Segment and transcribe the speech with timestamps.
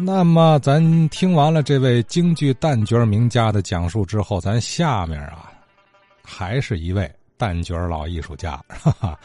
[0.00, 5.50] 那么，咱听完了这位京剧旦角名家的讲述之后，咱下面啊，
[6.22, 8.64] 还是一位旦角老艺术家。
[8.68, 9.18] 哈哈，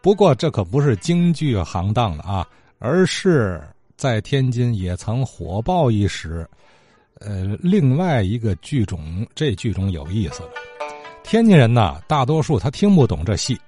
[0.00, 2.46] 不过这可不是京剧行当的啊，
[2.78, 3.60] 而是
[3.96, 6.48] 在天津也曾火爆一时。
[7.18, 10.50] 呃，另外一个剧种，这剧种有意思了。
[11.24, 13.60] 天津人呐，大多数他听不懂这戏，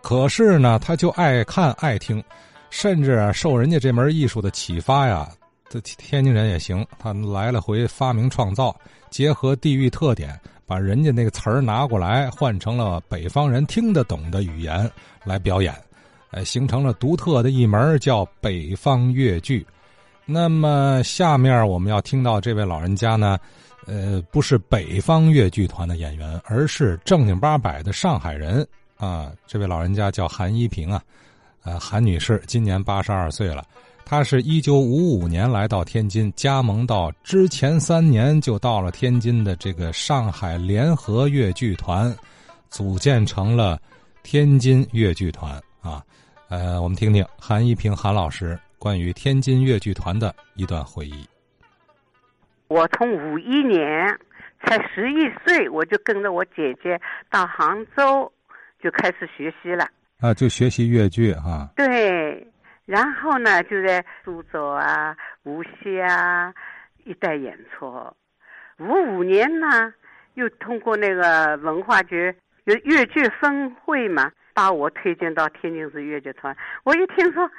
[0.00, 2.22] 可是呢，他就爱看爱听，
[2.70, 5.28] 甚至受人家这门艺术的启发呀。
[5.68, 8.74] 这天津人也行，他来了回发明创造，
[9.10, 14.90] 结合地域特点，把人家那个词儿拿过来，换成了北方人听得懂的语言
[15.24, 15.74] 来表演，
[16.30, 19.66] 呃，形成了独特的一门叫北方越剧。
[20.24, 23.38] 那么下面我们要听到这位老人家呢，
[23.86, 29.32] 呃，不是北方越剧团的演员，而是正经八百的上海人啊。
[29.46, 31.02] 这位老人家叫韩一平啊，
[31.62, 33.66] 呃，韩女士今年八十二岁了。
[34.10, 42.10] 他是一九五五年来到天津，加盟到之前三年就到了天津的这个上海联合越剧团，
[42.70, 43.78] 组建成了
[44.22, 46.02] 天津越剧团啊。
[46.48, 51.28] 呃，我们听听韩一平韩老师关于天津越剧团的一段回忆。
[52.68, 54.18] 我从五一年
[54.64, 56.98] 才十一岁，我就跟着我姐姐
[57.30, 58.32] 到杭州
[58.82, 59.86] 就开始学习了
[60.20, 61.68] 啊，就学习越剧哈。
[61.76, 62.50] 对。
[62.88, 66.54] 然后呢，就在苏州啊、无锡啊
[67.04, 67.86] 一带演出。
[68.78, 69.92] 五五年呢，
[70.32, 76.56] 又通过那个文化局有粤剧分会嘛，把我推荐到天津市粤剧团。
[76.82, 77.50] 我一听说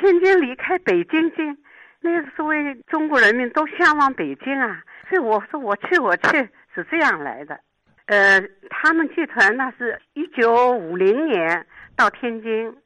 [0.00, 1.58] 天津离开北京近，
[2.00, 7.58] 那个所谓中国人民都向往北京啊，所以我说我去我去是这样来的。
[8.06, 8.40] 呃，
[8.70, 12.76] 他们剧团那是一九五零年到天津。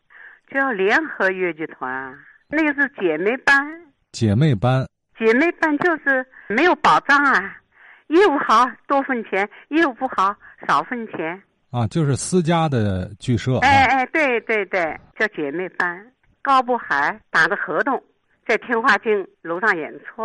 [0.53, 2.14] 叫联合越剧团，
[2.48, 3.55] 那个是姐妹班。
[4.12, 4.86] 姐妹班，
[5.19, 7.56] 姐妹班就是没有保障啊，
[8.08, 10.34] 业务好多分钱，业务不好
[10.69, 11.42] 少分钱。
[11.70, 13.58] 啊，就是私家的剧社。
[13.63, 16.07] 哎哎，对对对，叫姐妹班。
[16.42, 18.02] 高步海打的合同，
[18.46, 20.23] 在天华镜楼上演出，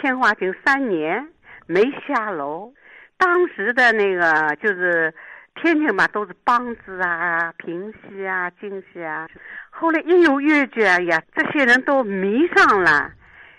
[0.00, 1.26] 天华镜三年
[1.66, 2.72] 没下楼。
[3.16, 5.14] 当时的那个就是。
[5.56, 9.26] 天天嘛都是梆子啊、评戏啊、京戏啊，
[9.70, 13.10] 后来一有越剧啊呀，这些人都迷上了，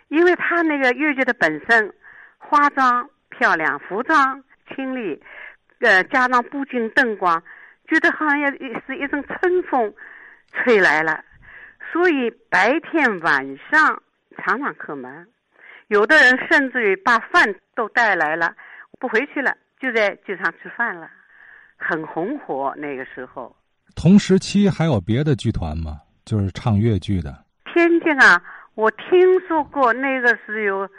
[0.10, 1.94] 因为他那个越剧的本身，
[2.38, 4.44] 化妆漂亮，服装
[4.74, 5.22] 清丽，
[5.80, 7.42] 呃，加上布景灯光，
[7.88, 8.40] 觉得好像
[8.86, 9.94] 是一阵春风
[10.54, 11.24] 吹来了，
[11.92, 14.02] 所以白天晚上
[14.38, 15.28] 常常客满，
[15.88, 18.56] 有的人甚至于把饭都带来了，
[19.00, 21.10] 不回去了，就在剧场吃饭了。
[21.78, 23.56] 很红火那个时候，
[23.96, 26.02] 同时期还有别的剧团吗？
[26.26, 27.46] 就是唱越剧的。
[27.74, 28.42] 天津啊，
[28.76, 30.90] 我听说过那个是有，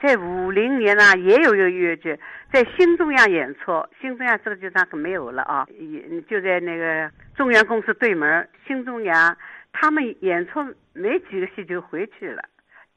[0.00, 2.18] 在五零年啊，也有一个越剧
[2.52, 3.86] 在新中央演出。
[4.00, 8.48] 新中央这个剧场可没有了啊，也就在那个中央公司对门。
[8.66, 9.36] 新中央
[9.72, 10.60] 他们演出
[10.92, 12.42] 没几个戏就回去了，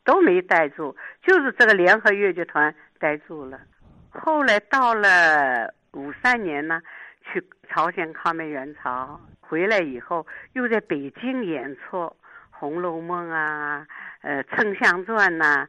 [0.06, 3.60] 都没待住，就是这个联合越剧团待住了。
[4.12, 6.80] 后来到了五三年呢。
[7.24, 11.98] 去朝鲜抗美援朝，回来以后又在北京演出
[12.50, 13.86] 《红楼梦》啊，
[14.22, 15.68] 呃，《丞相传》呐，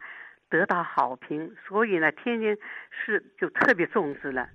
[0.49, 2.57] 得到好评，所以呢，天津
[2.91, 4.49] 市就特别重视了。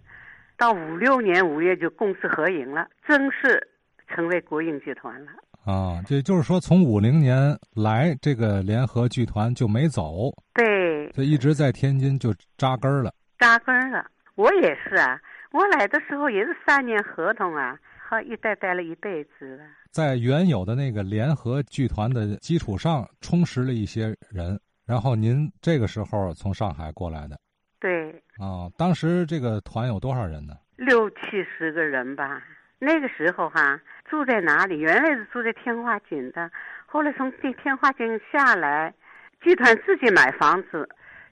[0.58, 3.68] 到五六年五月就公私合营了，正式
[4.08, 5.32] 成为国营剧团了。
[5.66, 7.38] 啊，这就是说，从五零年
[7.76, 13.14] 来，这个联合剧团就没走，对，就一直在天津就扎根了。
[13.38, 14.06] 扎根了，
[14.36, 15.20] 我也是啊。
[15.52, 17.78] 我来的时候也是三年合同啊，
[18.10, 19.64] 好一待待了一辈子了。
[19.92, 24.60] 在原有的那个联合剧团的基础上，充实了一些人。
[24.86, 27.38] 然后您这个时候从上海过来的，
[27.80, 28.12] 对。
[28.38, 30.54] 啊，当时这个团有多少人呢？
[30.76, 32.42] 六七十个人吧。
[32.80, 34.80] 那个时候哈，住在哪里？
[34.80, 36.52] 原来是住在天华井的，
[36.86, 38.94] 后来从天天华井下来，
[39.42, 40.88] 剧团自己买房子，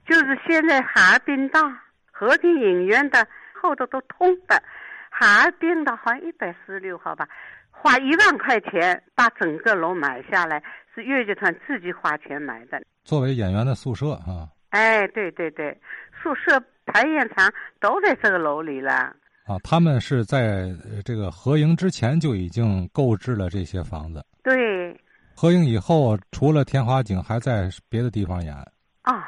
[0.07, 1.61] 就是现在哈尔滨大
[2.11, 3.28] 和平影院的。
[3.66, 4.62] 后头都通的，
[5.09, 7.28] 哈尔滨的好像一百四十六号吧，
[7.72, 10.62] 花一万块钱把整个楼买下来，
[10.94, 12.79] 是越剧团自己花钱买的。
[13.03, 14.47] 作为演员的宿舍啊。
[14.70, 15.76] 哎，对对对，
[16.22, 19.16] 宿舍、排演场都在这个楼里了。
[19.46, 20.70] 啊，他们是在
[21.03, 24.23] 这个合营之前就已经购置了这些房子。
[24.44, 24.96] 对。
[25.35, 28.53] 合营以后，除了天华井，还在别的地方演。
[29.02, 29.26] 啊，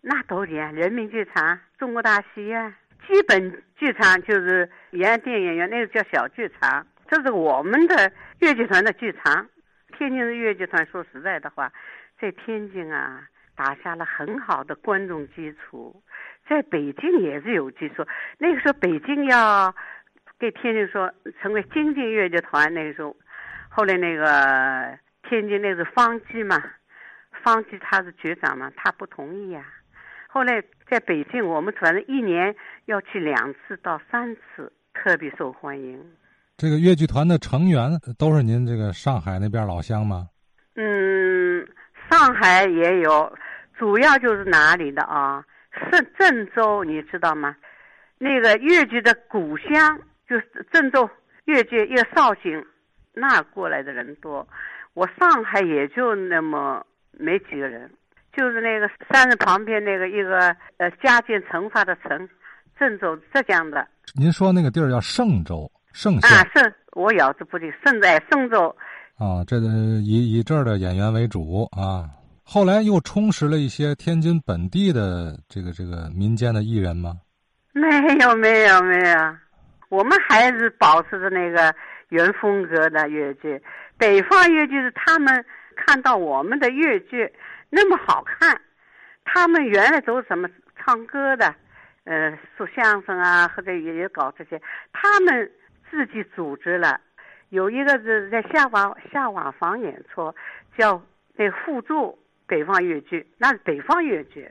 [0.00, 2.72] 那都演人民剧场、中国大戏院。
[3.06, 6.86] 基本剧场就是延安电影院，那个叫小剧场。
[7.08, 9.48] 这是我们的越剧团的剧场。
[9.96, 11.72] 天津的越剧团，说实在的话，
[12.20, 16.02] 在天津啊，打下了很好的观众基础，
[16.48, 18.06] 在北京也是有基础。
[18.38, 19.74] 那个时候北京要
[20.38, 23.16] 给天津说成为京津越剧团，那个时候，
[23.70, 26.62] 后来那个天津那是方基嘛，
[27.42, 29.64] 方基他是局长嘛，他不同意呀。
[30.28, 32.54] 后来在北京，我们反正一年
[32.86, 36.02] 要去两次到三次，特别受欢迎。
[36.56, 40.28] 这个越剧团的成员都是您这个上海那边老乡吗？
[40.74, 41.66] 嗯，
[42.10, 43.32] 上海也有。
[43.76, 45.44] 主要就是哪里的啊？
[45.70, 47.54] 是郑州，你知道吗？
[48.18, 51.08] 那个越剧的故乡就是郑州
[51.44, 52.66] 越剧越绍兴，
[53.12, 54.48] 那过来的人多。
[54.94, 57.88] 我上海也就那么没几个人，
[58.38, 62.28] 就是那个山的旁边那个一个呃嘉靖成发的城，
[62.78, 63.84] 郑州浙江的。
[64.14, 68.68] 您说那个地儿叫嵊州，嵊县啊，嵊，我咬字不对，嵊在嵊州。
[69.16, 69.66] 啊，这个
[70.04, 72.06] 以以这儿的演员为主啊。
[72.44, 77.14] 后来又充实了一些天津本地的这个这个民间的艺人吗？
[77.72, 77.88] 没
[78.20, 79.16] 有没有没有，
[79.88, 81.74] 我们还是保持着那个
[82.10, 83.60] 原风格的越剧。
[83.98, 85.44] 北方越剧是他们
[85.74, 87.28] 看到我们的越剧
[87.70, 88.60] 那么好看，
[89.24, 91.54] 他们原来都是什么唱歌的，
[92.04, 94.60] 呃，说相声啊，或者也也搞这些，
[94.92, 95.50] 他们
[95.90, 97.00] 自己组织了，
[97.50, 100.34] 有一个是在下瓦下瓦房演出，
[100.76, 101.02] 叫
[101.36, 102.18] 那互助。
[102.48, 104.50] 北方越剧，那是北方越剧，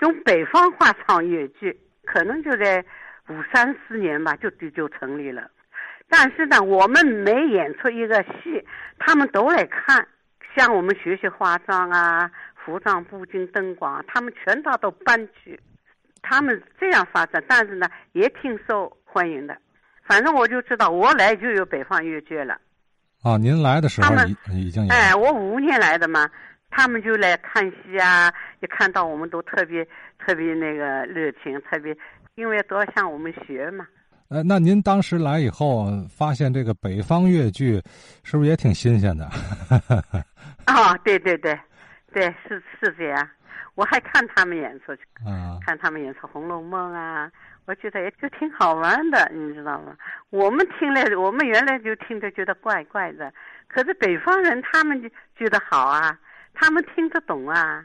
[0.00, 2.82] 用北方话唱越剧，可能就在
[3.28, 5.50] 五三四年吧，就就就成立了。
[6.08, 8.66] 但是呢，我们每演出一个戏，
[8.98, 10.08] 他们都来看，
[10.56, 12.30] 向我们学习化妆啊、
[12.64, 15.58] 服装、布景、灯光，他们全套都搬去。
[16.22, 19.56] 他们这样发展，但是呢，也挺受欢迎的。
[20.06, 22.56] 反正我就知道，我来就有北方越剧了。
[23.22, 24.14] 啊，您来的时候
[24.50, 24.92] 已已经有。
[24.92, 26.28] 哎，我五五年来的嘛。
[26.76, 28.28] 他们就来看戏啊，
[28.60, 29.86] 一看到我们都特别
[30.18, 31.96] 特别那个热情，特别
[32.34, 33.86] 因为都要向我们学嘛。
[34.28, 37.80] 呃，那您当时来以后，发现这个北方越剧，
[38.24, 39.24] 是不是也挺新鲜的？
[40.66, 41.56] 哦， 对对对，
[42.14, 43.28] 对是是这样。
[43.74, 45.02] 我还看他们演出去，
[45.66, 47.28] 看他们演出《红楼梦》啊，
[47.66, 49.96] 我觉得也就挺好玩的，你知道吗？
[50.30, 53.32] 我们听了，我们原来就听着觉得怪怪的，
[53.66, 56.16] 可是北方人他们就觉得好啊。
[56.56, 57.84] 他们听得懂啊。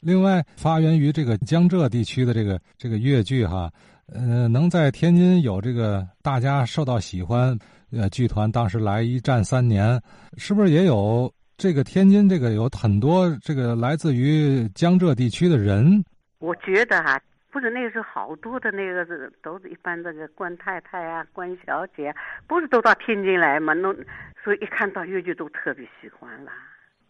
[0.00, 3.70] 另外，发源于这个江浙地区的这个这个越剧哈，
[4.12, 7.56] 呃，能在天津有这个大家受到喜欢，
[7.92, 10.02] 呃，剧团当时来一战三年，
[10.36, 16.04] 是不是也有这个天津这个有很多这个来自于江浙地区的人？
[16.38, 17.20] 我觉得哈，
[17.50, 22.14] 不是那个时候好多的那个是都是一般这个官太太啊、官小姐，
[22.46, 23.72] 不是都到天津来嘛？
[23.72, 23.94] 那
[24.42, 26.50] 所以一看到越剧都特别喜欢了。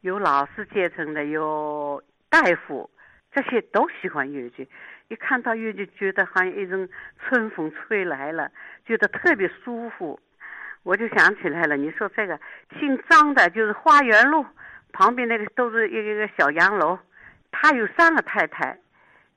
[0.03, 2.89] 有老师阶层的，有大夫，
[3.33, 4.69] 这些都喜欢越剧。
[5.09, 6.87] 一看到越剧，觉得好像一种
[7.19, 8.51] 春风吹来了，
[8.87, 10.21] 觉得特别舒服。
[10.85, 12.39] 我就想起来了，你说这个
[12.79, 14.47] 姓张的，就是花园路
[14.93, 16.97] 旁边那个，都是一个一个小洋楼。
[17.51, 18.79] 他有三个太太，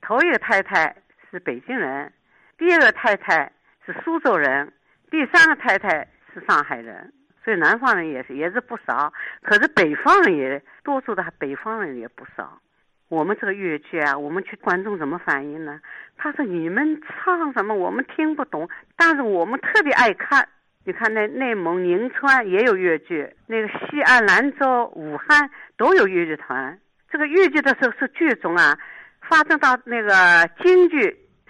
[0.01, 0.95] 头一个太太
[1.31, 2.11] 是北京人，
[2.57, 3.51] 第二个太太
[3.85, 4.71] 是苏州人，
[5.09, 7.11] 第三个太太是上海人。
[7.43, 9.13] 所以南方人也是，也是不少。
[9.41, 12.59] 可是北方人也多数的，北方人也不少。
[13.07, 15.79] 我们这个越剧啊，我们去观众怎么反应呢？
[16.17, 17.73] 他说：“你们唱什么？
[17.73, 18.67] 我们听不懂，
[18.97, 20.45] 但是我们特别爱看。
[20.87, 26.79] 你看，那内蒙宁川也有越剧，那个西安、兰州、武汉都有越剧团。
[27.11, 28.79] 这个越剧的时候是剧种啊，
[29.19, 30.97] 发展到那个京剧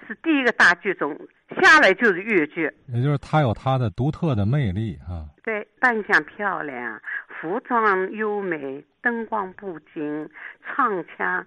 [0.08, 1.16] 是第一个大剧种。”
[1.62, 5.30] 下来就是越剧，也就是它有它的独特的魅力啊。
[5.44, 7.00] 对，扮相漂亮，
[7.40, 10.30] 服装优美，灯光布景，
[10.66, 11.46] 唱腔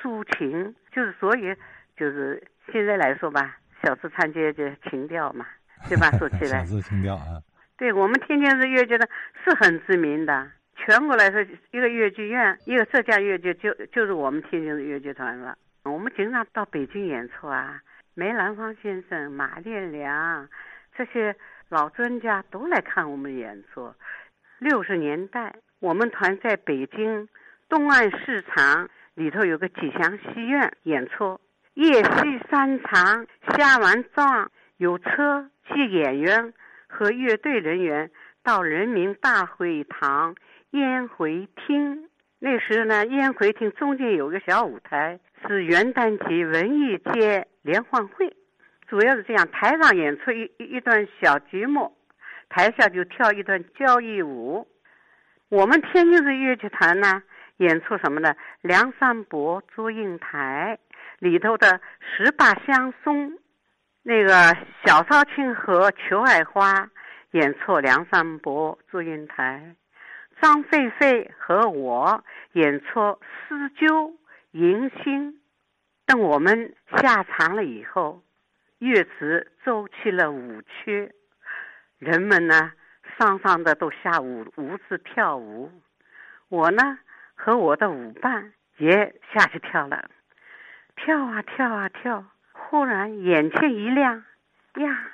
[0.00, 1.52] 抒情，就是所以
[1.96, 2.40] 就是
[2.72, 5.44] 现在来说吧，小资参街就情调嘛，
[5.88, 6.10] 对吧？
[6.18, 7.42] 说起来， 小资情调啊。
[7.76, 9.08] 对我们天津市越剧的
[9.44, 15.56] 是很知名的，全国来说一个越剧院，一个浙江越剧就就是我们天津的越剧团了。
[15.84, 17.80] 我们经常到北京演出啊。
[18.14, 20.46] 梅兰芳先生、马连良
[20.94, 21.34] 这些
[21.70, 23.92] 老专家都来看我们演出。
[24.58, 27.26] 六十年代，我们团在北京
[27.70, 31.40] 东岸市场里头有个吉祥戏院演出，
[31.74, 36.52] 夜戏三场，下完妆有车接演员
[36.88, 38.10] 和乐队人员
[38.42, 40.34] 到人民大会堂
[40.70, 42.08] 烟回厅。
[42.38, 47.46] 那时呢，烟回厅中间有个小舞台，是元旦节文艺节。
[47.62, 48.36] 联欢会
[48.88, 51.96] 主要是这样：台上演出一一段小节目，
[52.48, 54.66] 台下就跳一段交谊舞。
[55.48, 57.22] 我们天津市乐剧团呢，
[57.58, 58.34] 演出什么呢？
[58.62, 60.78] 梁山伯祝英台
[61.20, 63.38] 里头的十八相送，
[64.04, 66.90] 那个小朝廷和裘爱花
[67.30, 69.76] 演出梁山伯祝英台，
[70.40, 74.12] 张飞飞和我演出施九
[74.50, 75.40] 迎新。
[76.04, 78.24] 等我们下场了以后，
[78.80, 81.14] 乐子奏起了舞曲，
[81.98, 82.72] 人们呢
[83.16, 85.70] 上上的都下舞舞姿跳舞，
[86.48, 86.98] 我呢
[87.36, 90.10] 和我的舞伴也下去跳了，
[90.96, 92.24] 跳啊跳啊跳，
[92.72, 94.24] 忽然眼前一亮，
[94.76, 95.10] 呀，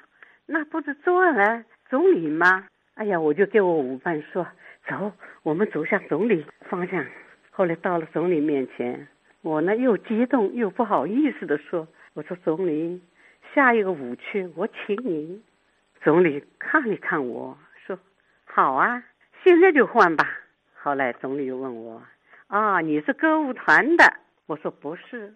[0.47, 2.69] 那不是周恩来总理吗？
[2.95, 4.47] 哎呀，我就给我舞伴说，
[4.87, 5.11] 走，
[5.43, 7.05] 我们走向总理方向。
[7.50, 9.09] 后来到了总理面前。
[9.43, 13.03] 我呢又激动又不好意思的说：“我说总理，
[13.53, 15.43] 下一个舞曲我请你。”
[16.05, 17.99] 总理看了看我说
[18.47, 19.03] ：“好啊，
[19.43, 20.25] 现在就换吧。”
[20.81, 22.00] 后来总理又问我
[22.47, 24.05] ：“啊，你是歌舞团的？”
[24.47, 25.35] 我说：“不是，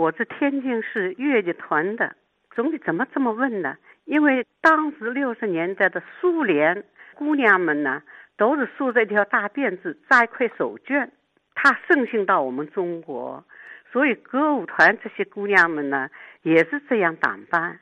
[0.00, 2.16] 我是天津市越剧团的。”
[2.56, 3.76] 总理怎么这么问呢？
[4.06, 8.02] 因为当时六十年代的苏联姑娘们呢，
[8.38, 11.10] 都是梳着一条大辫子，扎一块手绢。
[11.54, 13.44] 他盛行到我们中国，
[13.92, 16.08] 所以歌舞团这些姑娘们呢，
[16.40, 17.78] 也是这样打扮。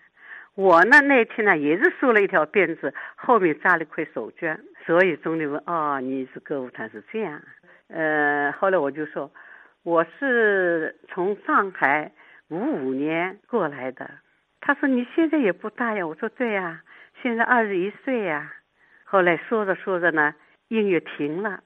[0.56, 4.58] 我呢那天呢也是梳了一条辫子，后面扎了一块手绢。
[4.84, 7.40] 所以总理问：“哦，你是歌舞团是这样？”
[7.86, 9.30] 呃，后来我就说
[9.82, 12.12] ：“我是从上海
[12.48, 14.10] 五五年过来的。”
[14.60, 16.82] 他说：“你现在也不大呀。”我说：“对呀，
[17.22, 18.52] 现在二十一岁呀。”
[19.04, 20.34] 后来说着说着呢，
[20.68, 21.62] 音乐停了，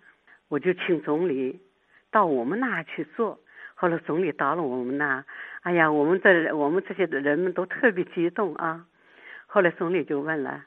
[0.49, 1.61] 我就请总理。
[2.11, 3.41] 到我们那去做，
[3.75, 5.25] 后来总理到了我们那，
[5.63, 8.87] 哎呀，我们这我们这些人们都特别激动啊。
[9.47, 10.65] 后来总理就问了：“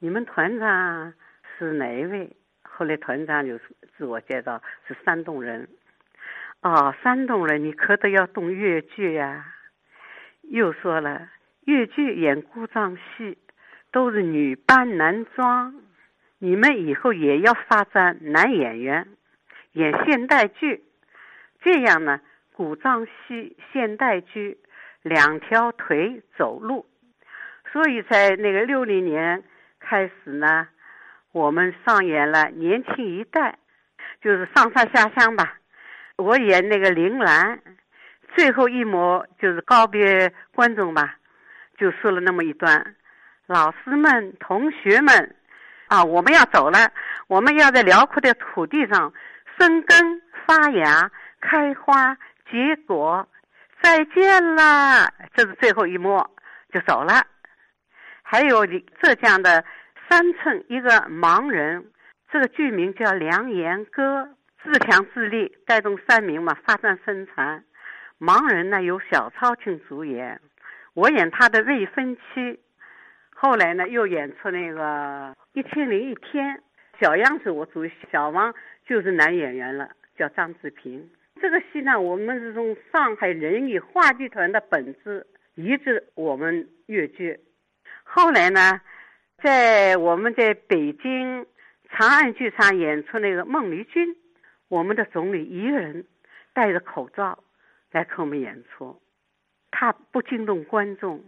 [0.00, 1.14] 你们团长
[1.56, 3.58] 是哪一位？”后来团长就
[3.96, 5.68] 自我介绍是山东人。
[6.60, 9.54] 哦，山东人，你可得要懂越剧呀。
[10.42, 11.28] 又说了，
[11.66, 13.38] 越剧演古装戏
[13.92, 15.74] 都是女扮男装，
[16.38, 19.06] 你们以后也要发展男演员，
[19.72, 20.82] 演现代剧。
[21.60, 22.20] 这样呢，
[22.52, 24.58] 古装戏、现代剧
[25.02, 26.86] 两条腿走路，
[27.72, 29.44] 所以在那个六零年
[29.78, 30.68] 开始呢，
[31.30, 33.58] 我们上演了《年轻一代》，
[34.22, 35.54] 就是上山下乡吧。
[36.18, 37.58] 我演那个铃兰，
[38.36, 41.16] 最后一幕就是告别观众吧，
[41.78, 42.94] 就说了那么一段
[43.46, 45.34] ：“老师们、同学们，
[45.86, 46.92] 啊，我们要走了，
[47.28, 49.12] 我们要在辽阔的土地上
[49.58, 51.10] 生根发芽。”
[51.40, 52.16] 开花
[52.50, 53.28] 结果，
[53.80, 56.18] 再见啦，这是最后一幕，
[56.72, 57.24] 就走了。
[58.24, 59.64] 还有你浙江的
[60.08, 61.92] 三村一个盲人，
[62.32, 64.22] 这个剧名叫《良言歌》，
[64.70, 67.64] 自强自立，带动山民嘛发展生产。
[68.20, 70.42] 盲人呢由小超群主演，
[70.92, 72.60] 我演他的未婚妻。
[73.30, 76.56] 后来呢又演出那个《一千零一天》，
[77.00, 78.54] 小样子我主小王
[78.86, 81.08] 就是男演员了，叫张志平。
[81.40, 87.40] 这个戏呢，我们是从上海人艺话剧团的本子移植我们粤剧。
[88.04, 88.82] 后来呢，
[89.42, 91.46] 在我们在北京
[91.88, 94.14] 长安剧场演出那个《孟丽君》，
[94.68, 96.06] 我们的总理一个人
[96.52, 97.42] 戴着口罩
[97.90, 99.00] 来看我们演出，
[99.70, 101.24] 他不惊动观众。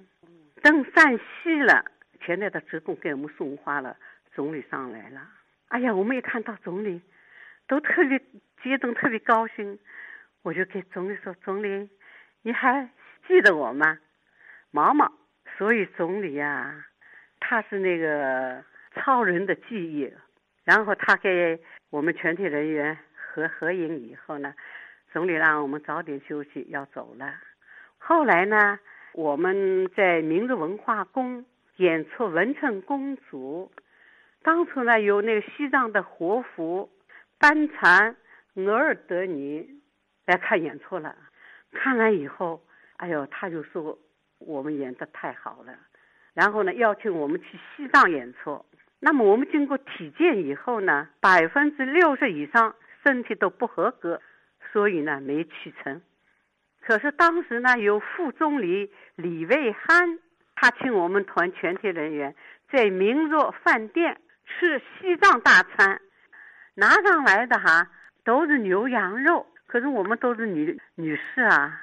[0.63, 1.85] 等散戏了，
[2.21, 3.97] 前台的职工给我们送花了，
[4.35, 5.27] 总理上来了。
[5.69, 7.01] 哎呀，我们一看到总理，
[7.67, 8.19] 都特别
[8.63, 9.79] 激动，特别高兴。
[10.43, 11.89] 我就给总理说：“总理，
[12.43, 12.91] 你还
[13.27, 13.99] 记得我吗？
[14.71, 15.11] 毛毛。
[15.57, 16.85] 所以总理呀，
[17.39, 18.63] 他是那个
[18.95, 20.13] 超人的记忆。
[20.65, 22.97] 然后他给我们全体人员
[23.33, 24.55] 合合影以后呢，
[25.13, 27.35] 总理让我们早点休息，要走了。
[27.99, 28.79] 后来呢，
[29.13, 31.45] 我们在明日文化宫
[31.77, 33.71] 演出《文成公主》，
[34.43, 36.91] 当初呢有那个西藏的活佛
[37.39, 38.17] 班禅
[38.55, 39.69] 额尔德尼。”
[40.27, 41.17] 来看演出了，
[41.73, 42.63] 看完以后，
[42.99, 43.99] 哎呦，他就说
[44.39, 45.75] 我们演的太好了，
[46.35, 48.65] 然后呢，邀请我们去西藏演出。
[49.01, 54.21] 那么我们经过体检以后呢，百分之六十以上身体都不合格，
[54.73, 56.03] 所以呢没去成。
[56.81, 60.19] 可是当时呢，有副总理李卫汉，
[60.55, 62.35] 他请我们团全体人员
[62.73, 66.01] 在明若饭店吃西藏大餐，
[66.75, 67.91] 拿上来的哈
[68.25, 69.47] 都是牛羊肉。
[69.67, 71.81] 可是我们都是女女士啊，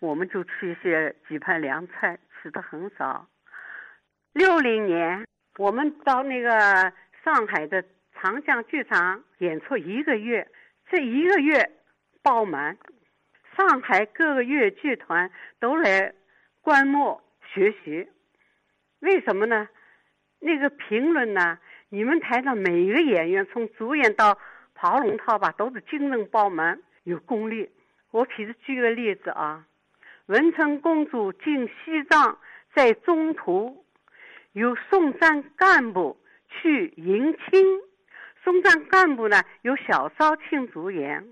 [0.00, 3.28] 我们就吃一些几盘凉菜，吃的很少。
[4.32, 5.26] 六零年，
[5.58, 6.90] 我们到那个
[7.22, 7.84] 上海的
[8.20, 10.48] 长江剧场演出一个月，
[10.90, 11.70] 这一个月，
[12.20, 12.76] 爆满，
[13.56, 16.12] 上海各个乐剧团都来
[16.60, 17.22] 观摩
[17.54, 18.08] 学习。
[18.98, 19.68] 为什么呢？
[20.40, 21.60] 那个评论呢？
[21.90, 24.36] 你们台上每一个演员，从主演到
[24.74, 27.70] 跑龙套吧，都是精神爆满，有功力。
[28.10, 29.64] 我譬如举个例子啊，
[30.26, 32.36] 文成公主进西藏，
[32.74, 33.84] 在中途
[34.52, 37.87] 有松山干部去迎亲。
[38.68, 41.26] 松山干部呢，由小昭庆主演，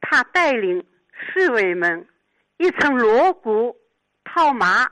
[0.00, 2.08] 他带领侍卫们
[2.56, 3.76] 一层锣鼓
[4.24, 4.90] 套马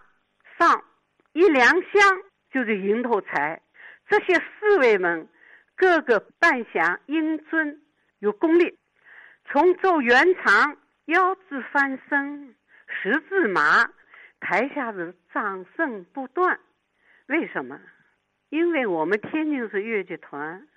[0.58, 0.84] 上
[1.32, 2.20] 一两香，
[2.52, 3.62] 就是蝇头财。
[4.10, 5.26] 这些侍卫们
[5.74, 7.82] 个个扮相英俊
[8.18, 8.78] 有功力，
[9.46, 12.54] 从奏圆场腰肢翻身
[12.86, 13.86] 十字马，
[14.40, 16.60] 台下是掌声不断。
[17.28, 17.80] 为什么？
[18.50, 20.68] 因为我们天津市越剧团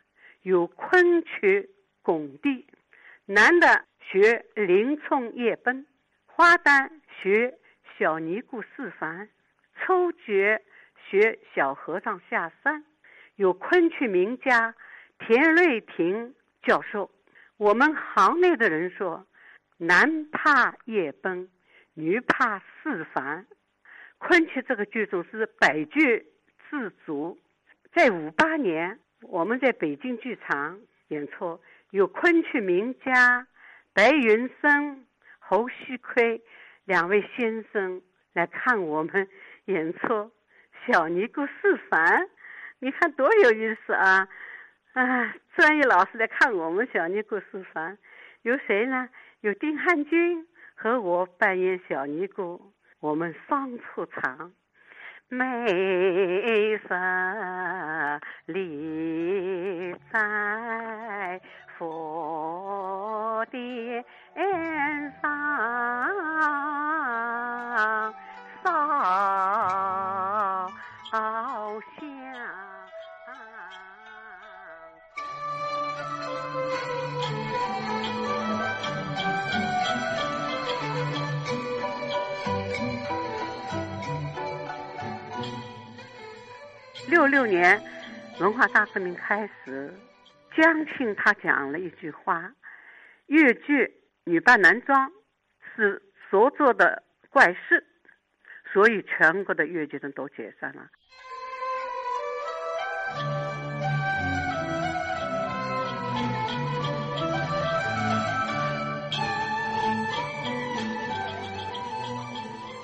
[0.48, 1.70] 有昆曲
[2.01, 2.66] 拱地，
[3.25, 5.86] 男的学林冲夜奔，
[6.25, 6.89] 花旦
[7.22, 7.60] 学
[8.00, 9.27] 小尼姑四凡，
[9.75, 10.62] 抽角
[11.10, 12.86] 学小和尚下山。
[13.36, 14.74] 有昆曲名家
[15.20, 17.12] 田瑞亭教授，
[17.58, 19.27] 我们行内的人说，
[19.75, 21.50] 男怕夜奔，
[21.94, 23.46] 女怕四凡。
[24.18, 26.25] 昆曲这个剧种是百剧
[26.70, 27.38] 自足。
[27.94, 31.60] 在五八年，我们在北京剧场演出，
[31.90, 33.48] 有昆曲名家
[33.94, 35.06] 白云生、
[35.40, 36.42] 侯锡奎
[36.86, 38.02] 两位先生
[38.34, 39.28] 来看我们
[39.66, 40.32] 演出
[40.86, 42.30] 小尼姑示范。
[42.80, 44.28] 你看多有意思啊！
[44.94, 47.98] 啊，专业老师来看我们小尼姑示范，
[48.44, 49.10] 有谁呢？
[49.42, 54.54] 有丁汉军和我扮演小尼姑，我们双出场。
[55.30, 61.42] 眉山立在
[61.78, 64.06] 佛殿
[65.22, 66.37] 上，
[87.28, 87.82] 六六年，
[88.40, 89.94] 文化大革命开始，
[90.56, 92.50] 江青他讲了一句话
[93.28, 95.12] ：“越剧女扮男装
[95.76, 97.86] 是所做的怪事。”
[98.72, 100.88] 所以全国的越剧人都解散了。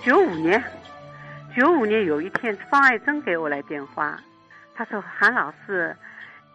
[0.04, 0.62] 九五年。
[1.56, 4.20] 九五年有一天，方爱珍给我来电话，
[4.76, 5.96] 他说：“韩老师，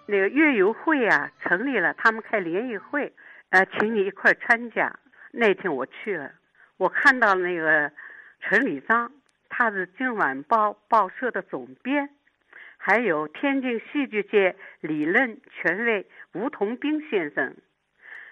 [0.06, 3.12] 那个月友会啊成立了，他们开联谊会，
[3.50, 4.98] 呃，请你一块参加。”
[5.30, 6.32] 那天我去了，
[6.78, 7.92] 我看到那个
[8.40, 9.12] 陈礼章，
[9.48, 12.08] 他是《今晚报》报社的总编，
[12.78, 17.54] 还有天津戏剧界理论权威吴桐斌先生，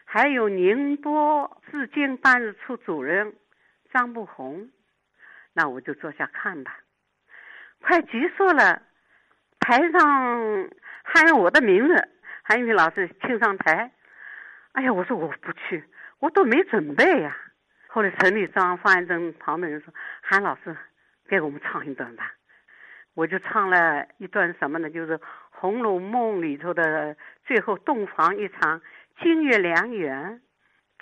[0.05, 3.35] 还有宁波至今办事处主任
[3.92, 4.70] 张不红。
[5.53, 6.79] 那我就坐下看吧。
[7.83, 8.83] 快结束了，
[9.66, 10.70] 台上
[11.02, 12.09] 喊我的名字，
[12.44, 13.90] 韩玉老师请上台。
[14.70, 15.83] 哎呀，我说我不去，
[16.20, 17.37] 我都没准备呀。
[17.88, 20.76] 后来陈立章、方安珍旁边人说：“韩老师，
[21.29, 22.33] 给我们唱一段吧。”
[23.14, 24.88] 我就唱了一段什么呢？
[24.88, 25.18] 就是
[25.50, 28.81] 《红楼梦》里头的最后洞房一场
[29.20, 30.40] “金月良缘”，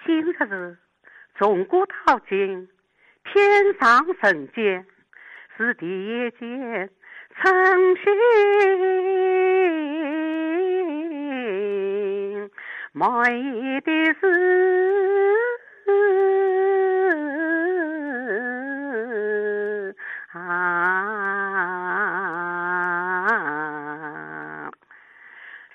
[0.07, 0.79] 金可是
[1.35, 2.71] 钟鼓镐金。
[3.25, 4.87] 天上圣间，
[5.59, 6.89] 是第一间
[7.43, 8.05] 诚心
[12.93, 14.25] 满意的是！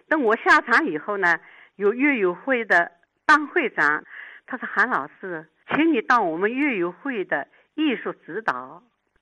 [0.07, 1.39] 等我下场以后呢，
[1.75, 2.91] 有乐友会的
[3.25, 4.03] 当会长，
[4.47, 5.45] 他说：“韩老师。”
[5.75, 8.81] 请你当我们乐友会的艺术指导。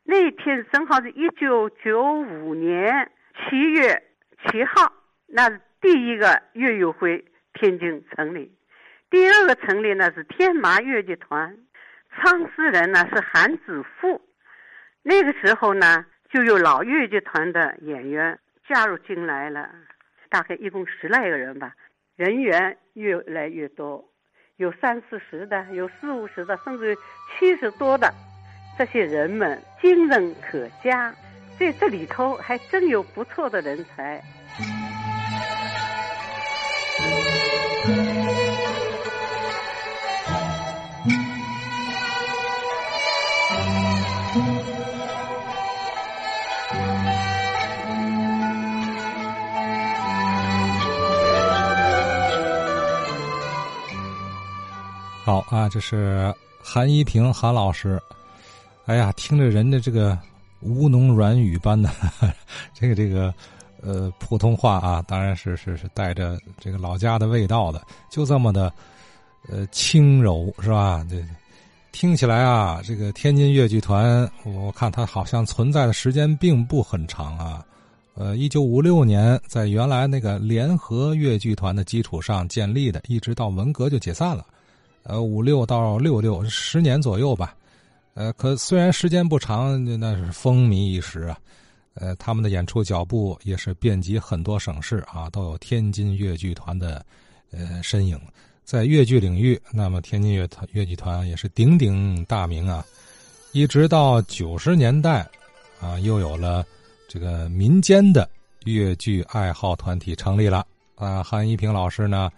[0.09, 4.01] 那天正好是一九九五年七月
[4.45, 4.93] 七号，
[5.27, 8.49] 那是第一个乐友会天津成立。
[9.09, 11.57] 第二个成立呢是天马越剧团，
[12.15, 14.21] 创始人呢是韩子富。
[15.03, 19.69] 那个时候呢就有老越剧团的演员加入进来了，
[20.29, 21.73] 大概一共十来个人吧，
[22.15, 24.09] 人员越来越多。
[24.55, 26.95] 有三四十的，有四五十的，甚至
[27.37, 28.09] 七十多的，
[28.77, 31.11] 这些人们精神可嘉
[31.57, 34.23] 在这里头还真有不错的人才。
[55.25, 57.99] 好啊这是韩依婷韩老师。
[58.87, 60.17] 哎呀，听着人的这个
[60.61, 61.89] 吴侬软语般的
[62.73, 63.33] 这个这个
[63.81, 68.71] 呃普通话啊，当然是是是带着这个老家的味道的，就这么的
[69.49, 71.05] 呃轻柔是吧？
[71.09, 71.21] 这
[71.91, 77.65] 听起来啊，这个天津越剧团，我看它好像存在的时间并不很长啊。
[78.13, 84.45] 呃，一九五六年在原来那个联合越剧团的基础上建立的，一直到文革就解散了。
[85.03, 87.53] 呃，五六到六六十年左右吧，
[88.17, 91.37] 呃，可虽然时间不长，那是风靡一时啊。
[91.93, 97.05] 呃，他们的演出脚步也是遍及很多省市啊，都有天津越剧团的
[97.51, 98.19] 呃身影。
[98.63, 102.83] 在越剧领域，那么天津越团越剧团也是鼎鼎大名啊。
[103.51, 105.19] 一直到九十年代，
[105.79, 106.65] 啊，又有了
[107.07, 108.27] 这个民间的
[108.65, 111.21] 越剧爱好团体成立了啊。
[111.21, 112.31] 韩一平老师呢？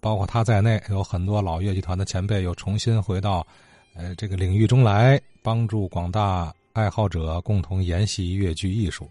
[0.00, 3.44] 包括他在内，有很多老越剧团的前辈又重新回到，
[3.94, 9.08] 呃，这个领域中来，帮助广大爱好者共同研习越剧艺术，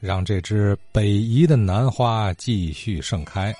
[0.00, 3.54] 让这支北移的南花继续盛开。